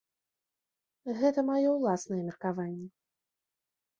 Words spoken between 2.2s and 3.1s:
меркаванне.